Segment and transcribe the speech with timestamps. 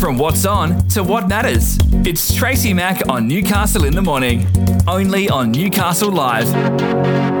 [0.00, 1.76] From what's on to what matters.
[2.06, 4.46] It's Tracy Mack on Newcastle in the Morning.
[4.88, 7.39] Only on Newcastle Live.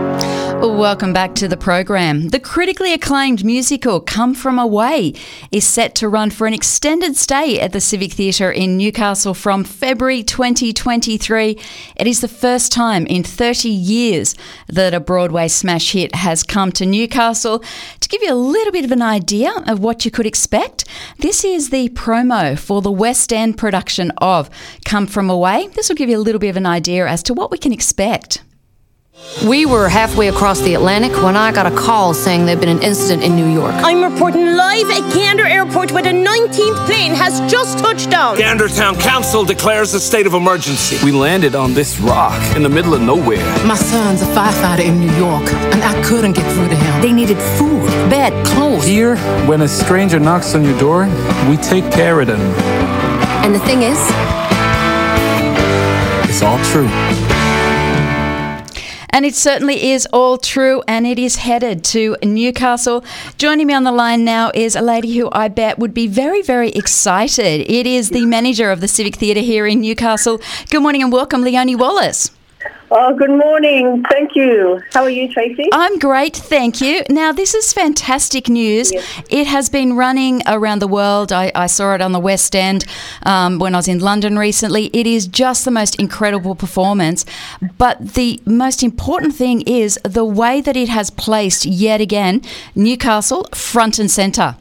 [0.60, 2.28] Welcome back to the program.
[2.28, 5.14] The critically acclaimed musical Come From Away
[5.50, 9.64] is set to run for an extended stay at the Civic Theatre in Newcastle from
[9.64, 11.58] February 2023.
[11.96, 14.34] It is the first time in 30 years
[14.68, 17.64] that a Broadway smash hit has come to Newcastle.
[18.00, 20.84] To give you a little bit of an idea of what you could expect,
[21.20, 24.50] this is the promo for the West End production of
[24.84, 25.68] Come From Away.
[25.68, 27.72] This will give you a little bit of an idea as to what we can
[27.72, 28.42] expect.
[29.46, 32.82] We were halfway across the Atlantic when I got a call saying there'd been an
[32.82, 33.74] incident in New York.
[33.76, 38.36] I'm reporting live at Gander Airport where the 19th plane has just touched down.
[38.36, 40.98] Gander Town Council declares a state of emergency.
[41.04, 43.44] We landed on this rock in the middle of nowhere.
[43.66, 47.02] My son's a firefighter in New York, and I couldn't get through to him.
[47.02, 48.84] They needed food, bed, clothes.
[48.84, 49.16] Here,
[49.46, 51.06] when a stranger knocks on your door,
[51.48, 52.40] we take care of them.
[53.44, 53.98] And the thing is,
[56.28, 56.88] It's all true.
[59.10, 63.04] And it certainly is all true, and it is headed to Newcastle.
[63.38, 66.42] Joining me on the line now is a lady who I bet would be very,
[66.42, 67.70] very excited.
[67.70, 70.40] It is the manager of the Civic Theatre here in Newcastle.
[70.70, 72.30] Good morning and welcome, Leonie Wallace.
[72.92, 74.04] Oh, good morning.
[74.10, 74.82] Thank you.
[74.92, 75.68] How are you, Tracy?
[75.72, 77.04] I'm great, thank you.
[77.08, 78.90] Now, this is fantastic news.
[78.90, 79.22] Yes.
[79.30, 81.30] It has been running around the world.
[81.30, 82.84] I, I saw it on the West End
[83.22, 84.86] um, when I was in London recently.
[84.92, 87.24] It is just the most incredible performance.
[87.78, 92.42] But the most important thing is the way that it has placed yet again
[92.74, 94.56] Newcastle front and centre.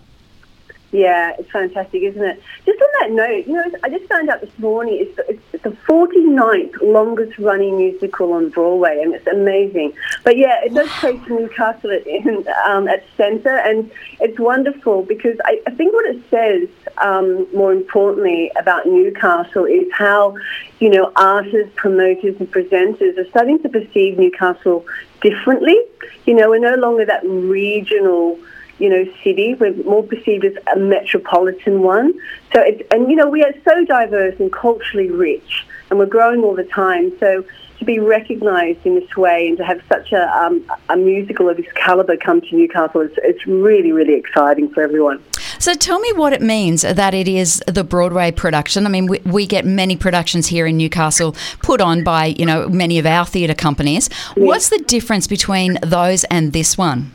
[0.91, 2.41] Yeah, it's fantastic, isn't it?
[2.65, 5.69] Just on that note, you know, I just found out this morning it's it's the
[5.69, 9.93] 49th longest running musical on Broadway, and it's amazing.
[10.23, 15.37] But yeah, it does place Newcastle at, in, um, at centre, and it's wonderful because
[15.45, 20.37] I, I think what it says, um, more importantly, about Newcastle is how,
[20.79, 24.85] you know, artists, promoters, and presenters are starting to perceive Newcastle
[25.21, 25.77] differently.
[26.25, 28.39] You know, we're no longer that regional
[28.79, 29.53] you know, city.
[29.53, 32.13] We're more perceived as a metropolitan one.
[32.53, 36.43] So, it's, and you know, we are so diverse and culturally rich, and we're growing
[36.43, 37.17] all the time.
[37.19, 37.45] So,
[37.79, 41.57] to be recognised in this way and to have such a, um, a musical of
[41.57, 45.23] this calibre come to Newcastle, it's, it's really, really exciting for everyone.
[45.57, 48.85] So tell me what it means that it is the Broadway production.
[48.85, 52.69] I mean, we, we get many productions here in Newcastle put on by, you know,
[52.69, 54.09] many of our theatre companies.
[54.35, 57.11] What's the difference between those and this one?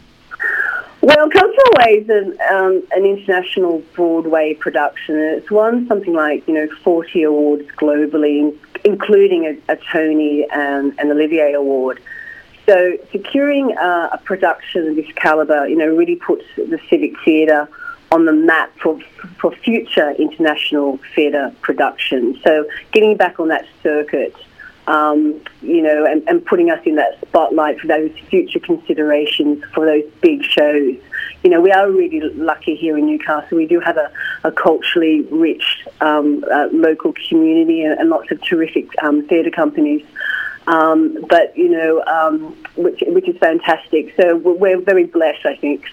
[1.04, 5.18] Well, From Away is an, um, an international Broadway production.
[5.18, 11.10] It's won something like, you know, 40 awards globally, including a, a Tony and an
[11.10, 12.02] Olivier Award.
[12.64, 17.68] So securing uh, a production of this calibre, you know, really puts the Civic Theatre
[18.10, 18.98] on the map for,
[19.38, 22.40] for future international theatre production.
[22.42, 24.34] So getting back on that circuit
[24.86, 29.86] um, you know, and, and putting us in that spotlight for those future considerations for
[29.86, 30.96] those big shows.
[31.42, 33.56] You know, we are really lucky here in Newcastle.
[33.56, 34.10] We do have a,
[34.44, 40.04] a culturally rich um, uh, local community and, and lots of terrific um, theatre companies.
[40.66, 44.14] Um, but you know, um, which which is fantastic.
[44.18, 45.84] So we're we're very blessed, I think.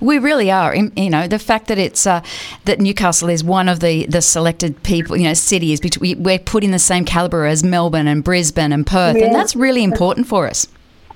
[0.00, 0.74] We really are.
[0.74, 2.22] You know, the fact that it's uh,
[2.64, 5.80] that Newcastle is one of the, the selected people, you know, cities.
[6.00, 9.26] we- We're put in the same calibre as Melbourne and Brisbane and Perth, Yeah.
[9.26, 10.66] and that's really important for us.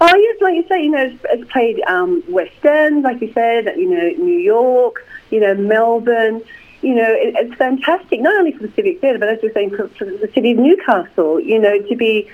[0.00, 3.32] Oh yes, like you say, you know, it's, it's played um, West End, like you
[3.32, 6.42] said, you know, New York, you know, Melbourne.
[6.80, 9.70] You know, it, it's fantastic, not only for the Civic Theatre, but as you're saying,
[9.70, 11.38] for, for the city of Newcastle.
[11.38, 12.28] You know, to be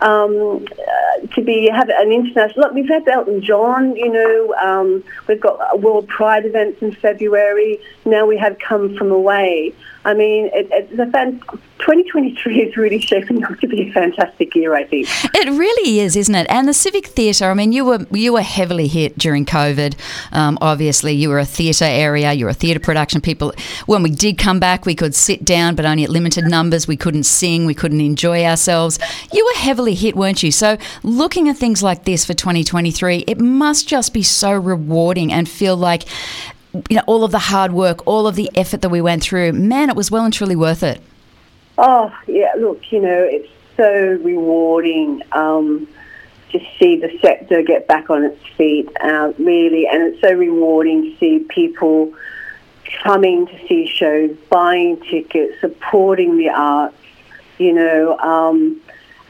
[0.00, 2.64] um, uh, to be have an international.
[2.64, 3.96] Look, we've had Elton John.
[3.96, 7.80] You know, um, we've got World Pride events in February.
[8.04, 9.74] Now we have Come From Away.
[10.04, 11.42] I mean, it, fan.
[11.80, 14.74] 2023 is really shaping up to be a fantastic year.
[14.74, 15.08] I think.
[15.34, 16.46] It really is, isn't it?
[16.50, 17.50] And the Civic Theatre.
[17.50, 19.94] I mean, you were you were heavily hit during COVID.
[20.32, 22.32] Um, obviously, you were a theatre area.
[22.32, 23.20] You were a theatre production.
[23.20, 23.52] People,
[23.86, 26.86] when we did come back, we could sit down, but only at limited numbers.
[26.86, 27.66] We couldn't sing.
[27.66, 28.98] We couldn't enjoy ourselves.
[29.32, 30.50] You were heavily hit, weren't you?
[30.50, 35.48] So, looking at things like this for 2023, it must just be so rewarding and
[35.48, 36.04] feel like.
[36.72, 39.52] You know, all of the hard work, all of the effort that we went through,
[39.52, 41.00] man, it was well and truly worth it.
[41.78, 45.88] Oh, yeah, look, you know, it's so rewarding um,
[46.52, 51.02] to see the sector get back on its feet, uh, really, and it's so rewarding
[51.02, 52.12] to see people
[53.02, 56.96] coming to see shows, buying tickets, supporting the arts,
[57.58, 58.80] you know, um,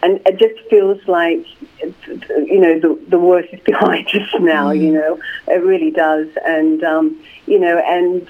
[0.02, 1.44] and it just feels like,
[1.82, 5.18] you know, the, the worst is behind us now, you know,
[5.48, 8.28] it really does, and, um, you know, and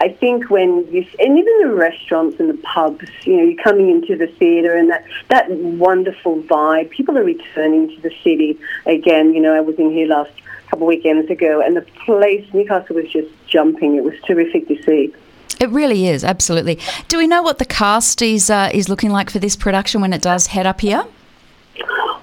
[0.00, 3.90] I think when you and even the restaurants and the pubs, you know, you're coming
[3.90, 6.90] into the theatre and that that wonderful vibe.
[6.90, 9.34] People are returning to the city again.
[9.34, 10.30] You know, I was in here last
[10.68, 13.96] couple of weekends ago, and the place Newcastle was just jumping.
[13.96, 15.12] It was terrific to see.
[15.60, 16.78] It really is, absolutely.
[17.08, 20.12] Do we know what the cast is uh, is looking like for this production when
[20.12, 21.04] it does head up here?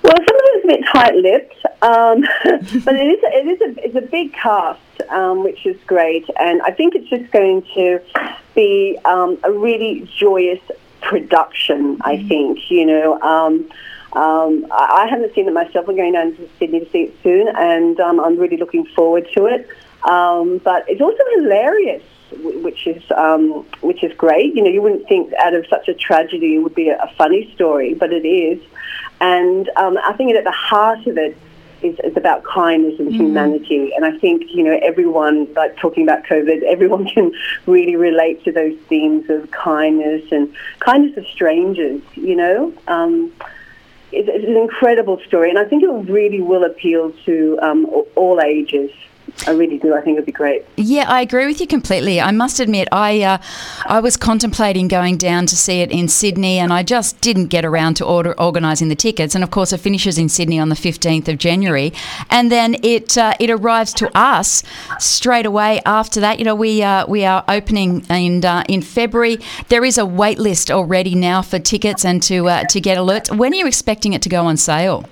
[0.02, 2.22] Well, some of it's a bit tight-lipped, um,
[2.86, 4.80] but it is it is a it's a big cast,
[5.10, 8.00] um, which is great, and I think it's just going to
[8.54, 10.62] be um, a really joyous
[11.02, 11.98] production.
[12.02, 13.20] I think you know.
[13.22, 13.70] Um,
[14.14, 15.90] um, I haven't seen it myself.
[15.90, 19.28] I'm going down to Sydney to see it soon, and um, I'm really looking forward
[19.34, 19.68] to it.
[20.10, 24.56] Um, but it's also hilarious, which is um, which is great.
[24.56, 27.12] You know, you wouldn't think out of such a tragedy it would be a, a
[27.18, 28.62] funny story, but it is.
[29.22, 31.38] And um, I think at the heart of it
[31.82, 33.92] is, is about kindness and humanity.
[33.96, 37.32] And I think you know everyone, like talking about COVID, everyone can
[37.66, 42.02] really relate to those themes of kindness and kindness of strangers.
[42.16, 42.74] You know.
[42.88, 43.32] Um,
[44.12, 47.86] it's, it's an incredible story, and I think it really will appeal to um,
[48.16, 48.92] all ages.
[49.48, 49.94] I really do.
[49.94, 50.66] I think it'd be great.
[50.78, 52.22] Yeah, I agree with you completely.
[52.22, 53.38] I must admit, I uh,
[53.86, 57.66] I was contemplating going down to see it in Sydney, and I just didn't get
[57.66, 59.36] around to order organising the tickets.
[59.36, 61.94] And of course, it finishes in Sydney on the fifteenth of January,
[62.30, 64.64] and then it uh, it arrives to us
[65.00, 66.40] straight away after that.
[66.40, 69.38] You know, we uh, we are opening in uh, in February.
[69.68, 73.36] There is a wait list already now for tickets and to uh, to get alerts.
[73.36, 75.04] When are you expecting it to go on sale?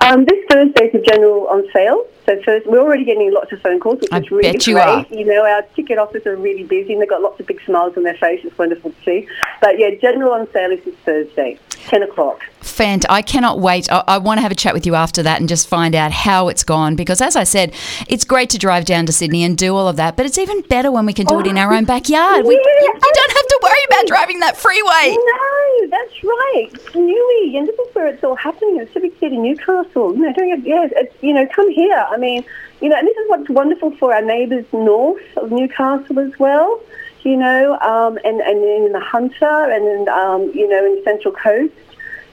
[0.00, 2.06] Um, this Thursday is general on sale.
[2.26, 4.74] So first, we're already getting lots of phone calls, which I is really bet you
[4.74, 4.84] great.
[4.84, 5.06] are.
[5.10, 7.96] You know, our ticket officers are really busy and they've got lots of big smiles
[7.96, 8.40] on their face.
[8.44, 9.28] It's wonderful to see.
[9.60, 12.42] But yeah, general on sale is this Thursday, 10 o'clock.
[12.62, 13.90] Fant, I cannot wait.
[13.92, 16.10] I, I want to have a chat with you after that and just find out
[16.10, 17.72] how it's gone because, as I said,
[18.08, 20.62] it's great to drive down to Sydney and do all of that, but it's even
[20.62, 22.44] better when we can do it in our own backyard.
[22.44, 25.16] We, oh, Yeah, you, you don't have to worry about driving that freeway.
[25.16, 26.70] No, that's right.
[26.92, 30.14] Newey, and this is where it's all happening at Civic Theatre Newcastle.
[30.14, 32.06] You know, doing it, yeah, it's, you know, come here.
[32.16, 32.44] I mean,
[32.80, 36.80] you know, and this is what's wonderful for our neighbours north of Newcastle as well.
[37.24, 41.34] You know, um, and and in the Hunter and in, um, you know in Central
[41.34, 41.74] Coast.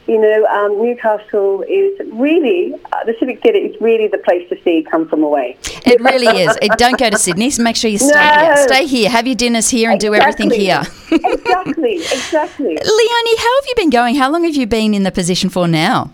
[0.06, 4.62] You know, um, Newcastle is really uh, the Civic Theatre is really the place to
[4.64, 4.86] see.
[4.90, 5.58] Come from away.
[5.86, 6.58] It really is.
[6.62, 7.50] It, don't go to Sydney.
[7.50, 8.58] So make sure you stay here.
[8.68, 9.10] Stay here.
[9.10, 10.82] Have your dinners here and do everything here.
[11.12, 12.66] exactly, exactly.
[12.76, 14.16] Leonie, how have you been going?
[14.16, 16.12] How long have you been in the position for now?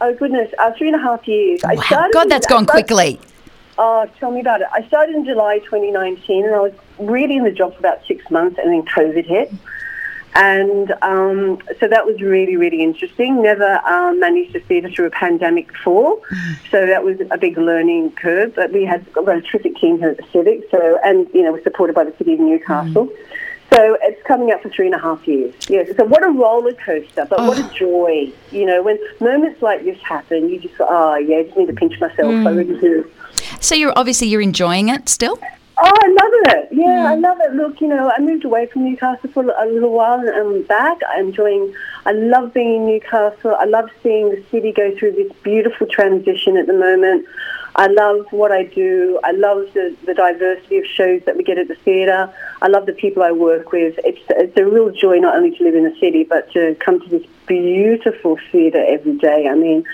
[0.00, 1.64] Oh goodness, uh, three and a half years.
[1.64, 3.18] I started God, that's gone quickly.
[3.78, 4.68] Oh, tell me about it.
[4.72, 8.30] I started in July 2019 and I was really in the job for about six
[8.30, 9.52] months and then COVID hit.
[10.34, 13.42] And um, so that was really, really interesting.
[13.42, 16.20] Never um, managed a theatre through a pandemic before.
[16.70, 18.54] So that was a big learning curve.
[18.54, 20.68] But we had got a terrific team here at the Civic.
[20.70, 23.08] So, and, you know, we're supported by the City of Newcastle.
[23.76, 25.54] So it's coming up for three and a half years.
[25.68, 25.94] Yes.
[25.98, 27.72] So what a roller coaster, but what a ah.
[27.74, 28.32] joy.
[28.50, 31.66] You know, when moments like this happen, you just go, oh, yeah, I just need
[31.66, 32.32] to pinch myself.
[32.32, 33.10] I really do.
[33.60, 35.38] So you're obviously you're enjoying it still.
[35.78, 36.68] Oh, I love it.
[36.72, 37.22] Yeah, I mm.
[37.22, 37.52] love it.
[37.52, 40.98] Look, you know, I moved away from Newcastle for a little while and I'm back.
[41.10, 41.74] I'm enjoying,
[42.06, 43.54] I love being in Newcastle.
[43.58, 47.26] I love seeing the city go through this beautiful transition at the moment.
[47.78, 49.20] I love what I do.
[49.22, 52.32] I love the, the diversity of shows that we get at the theatre.
[52.62, 53.98] I love the people I work with.
[54.02, 57.00] It's, it's a real joy not only to live in the city, but to come
[57.00, 59.46] to this beautiful theatre every day.
[59.46, 59.84] I mean,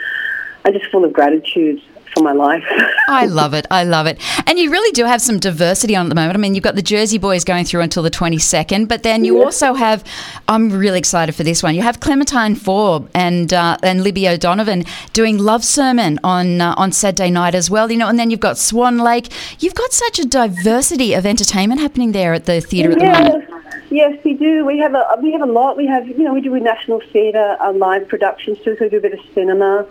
[0.64, 1.82] I'm just full of gratitude
[2.22, 2.64] for my life.
[3.08, 3.66] I love it.
[3.70, 4.20] I love it.
[4.46, 6.36] And you really do have some diversity on at the moment.
[6.36, 9.42] I mean, you've got the Jersey Boys going through until the 22nd, but then you
[9.42, 10.04] also have,
[10.48, 11.74] I'm really excited for this one.
[11.74, 16.92] You have Clementine Forbes and uh, and Libby O'Donovan doing Love Sermon on uh, on
[16.92, 17.90] Saturday night as well.
[17.90, 19.32] You know, and then you've got Swan Lake.
[19.60, 23.48] You've got such a diversity of entertainment happening there at the theatre at the moment.
[23.50, 24.64] Yes, yes, we do.
[24.64, 25.76] We have a we have a lot.
[25.76, 28.76] We have you know we do a national theatre uh, live productions too.
[28.78, 29.86] So we do a bit of cinema.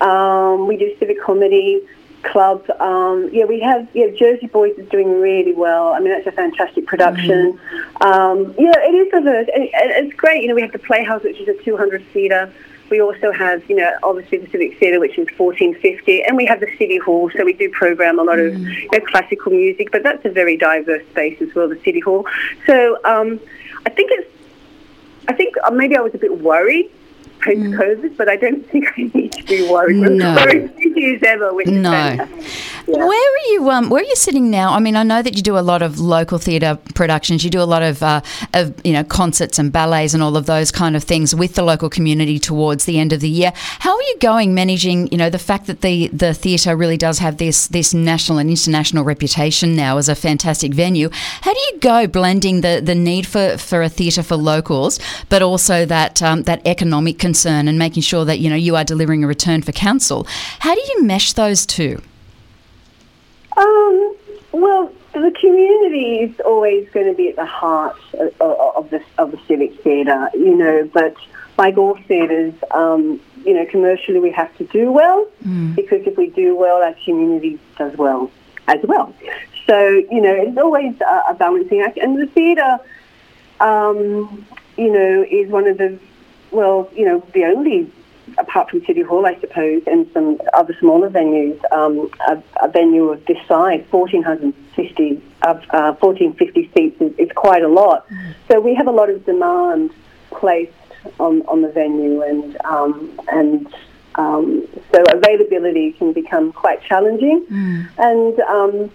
[0.00, 1.82] Um, we do civic comedy
[2.22, 2.68] club.
[2.80, 5.92] Um, yeah, we have yeah Jersey Boys is doing really well.
[5.92, 7.58] I mean that's a fantastic production.
[8.00, 9.48] Um, yeah, it is diverse.
[9.54, 10.42] And, and it's great.
[10.42, 12.52] You know we have the Playhouse, which is a 200 seater.
[12.88, 16.60] We also have, you know, obviously the Civic Theatre, which is 1450, and we have
[16.60, 20.04] the City Hall, so we do program a lot of you know, classical music, but
[20.04, 22.26] that's a very diverse space as well, the City Hall.
[22.64, 23.40] So um,
[23.84, 24.30] I think it's,
[25.26, 26.88] I think uh, maybe I was a bit worried
[27.46, 28.16] post-COVID, mm.
[28.16, 30.00] but I don't think I need to be worried.
[30.00, 30.34] We're No.
[30.34, 30.90] very busy.
[30.90, 31.52] news ever.
[31.66, 31.90] No.
[31.92, 32.26] Yeah.
[32.86, 33.70] Where you?
[33.70, 34.72] Um, where are you sitting now?
[34.72, 37.44] I mean, I know that you do a lot of local theatre productions.
[37.44, 38.20] You do a lot of, uh,
[38.54, 41.62] of you know, concerts and ballets and all of those kind of things with the
[41.62, 43.52] local community towards the end of the year.
[43.80, 45.08] How are you going managing?
[45.08, 48.50] You know, the fact that the the theatre really does have this this national and
[48.50, 51.08] international reputation now as a fantastic venue.
[51.12, 54.98] How do you go blending the the need for for a theatre for locals,
[55.28, 58.84] but also that um, that economic concern and making sure that you know you are
[58.84, 60.26] delivering a return for council.
[60.60, 62.02] How do you mesh those two?
[63.56, 64.16] Um,
[64.52, 69.30] well, the community is always going to be at the heart of, of the of
[69.30, 70.88] the civic theatre, you know.
[70.92, 71.16] But
[71.56, 75.26] like all theatres, um, you know, commercially we have to do well
[75.74, 78.30] because if we do well, our community does well
[78.68, 79.14] as well.
[79.66, 82.78] So you know, it's always a, a balancing act, and the theatre,
[83.60, 84.46] um,
[84.76, 85.98] you know, is one of the
[86.50, 87.90] well, you know, the only
[88.38, 93.08] apart from City Hall, I suppose, and some other smaller venues, um, a, a venue
[93.08, 98.06] of this size, 1,450, of, uh, 1,450 seats is, is quite a lot.
[98.50, 99.90] So we have a lot of demand
[100.30, 100.72] placed
[101.20, 103.72] on, on the venue, and um, and
[104.16, 107.46] um, so availability can become quite challenging.
[107.98, 108.90] And um,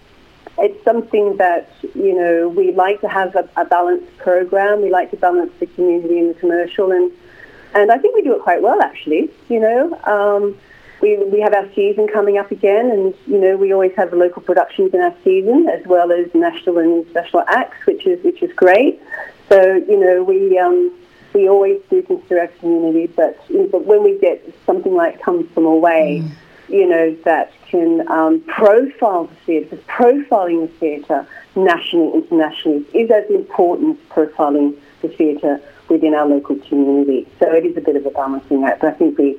[0.58, 4.82] it's something that you know we like to have a, a balanced program.
[4.82, 7.10] We like to balance the community and the commercial, and
[7.74, 9.30] and I think we do it quite well actually.
[9.48, 10.58] You know, um,
[11.00, 14.42] we we have our season coming up again, and you know we always have local
[14.42, 18.52] productions in our season as well as national and international acts, which is which is
[18.54, 19.00] great.
[19.48, 20.58] So you know we.
[20.58, 20.92] Um,
[21.34, 25.48] we always do things consider our community, but, but when we get something like Come
[25.48, 26.22] From Away,
[26.68, 31.26] you know, that can um, profile the theatre, because profiling the theatre
[31.56, 35.60] nationally, internationally, is as important as profiling the theatre
[35.92, 37.28] within our local community.
[37.38, 39.36] So it is a bit of a balancing act, but I think we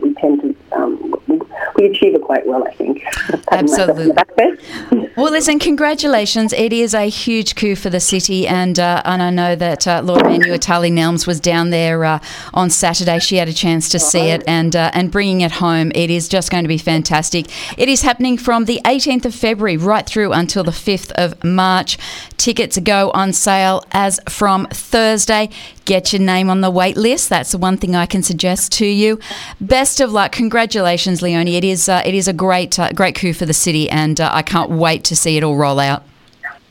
[0.00, 2.66] we tend to um, we, achieve it quite well.
[2.66, 3.02] I think.
[3.46, 4.56] Patting myself on the back there.
[5.16, 6.52] Well, listen, congratulations.
[6.52, 10.02] It is a huge coup for the city, and uh, and I know that uh,
[10.04, 12.18] Lord Mayor Tali Nelmes was down there uh,
[12.52, 13.18] on Saturday.
[13.18, 15.90] She had a chance to see it, and uh, and bringing it home.
[15.94, 17.46] It is just going to be fantastic.
[17.78, 21.96] It is happening from the 18th of February right through until the 5th of March.
[22.36, 25.48] Tickets go on sale as from Thursday.
[25.86, 27.28] Get your name on the wait list.
[27.28, 29.18] That's the one thing I can suggest to you.
[29.60, 30.32] Best of luck.
[30.32, 31.56] Congratulations, Leonie.
[31.56, 34.30] It is uh, it is a great uh, great coup for the city, and uh,
[34.32, 36.02] I can't wait to see it all roll out.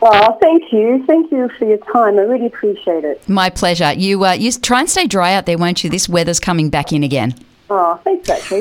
[0.02, 2.20] Oh, thank you, thank you for your time.
[2.20, 3.28] I really appreciate it.
[3.28, 3.94] My pleasure.
[3.94, 5.90] You uh, you try and stay dry out there, won't you?
[5.90, 7.36] This weather's coming back in again.
[7.68, 8.30] Oh, thanks.
[8.30, 8.40] I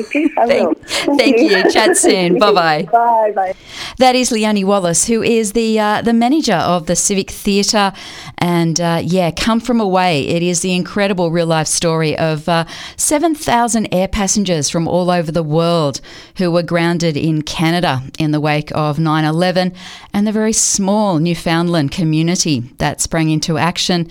[0.47, 1.71] Thank- thank you.
[1.71, 2.39] Chat soon.
[2.39, 2.87] Bye-bye.
[2.91, 3.53] Bye bye.
[3.99, 7.93] That is Leonie Wallace, who is the uh, the manager of the Civic Theatre,
[8.39, 10.27] and uh, yeah, come from away.
[10.27, 12.65] It is the incredible real life story of uh,
[12.97, 16.01] seven thousand air passengers from all over the world
[16.37, 19.75] who were grounded in Canada in the wake of 9/11,
[20.13, 24.09] and the very small Newfoundland community that sprang into action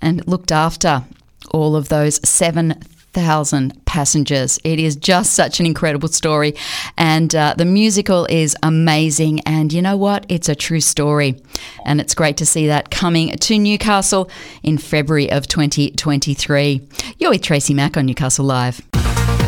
[0.00, 1.04] and looked after
[1.50, 2.80] all of those seven
[3.16, 4.60] thousand passengers.
[4.62, 6.54] It is just such an incredible story,
[6.98, 9.40] and uh, the musical is amazing.
[9.40, 10.26] And you know what?
[10.28, 11.40] It's a true story,
[11.86, 14.30] and it's great to see that coming to Newcastle
[14.62, 16.86] in February of 2023.
[17.18, 18.85] You're with Tracy Mack on Newcastle Live.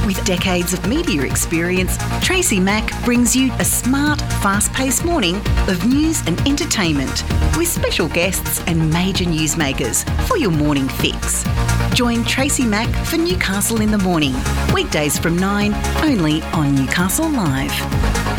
[0.08, 5.36] With decades of media experience, Tracy Mack brings you a smart, fast paced morning
[5.68, 7.24] of news and entertainment
[7.58, 11.44] with special guests and major newsmakers for your morning fix.
[11.92, 14.34] Join Tracy Mack for Newcastle in the Morning,
[14.72, 18.37] weekdays from 9, only on Newcastle Live.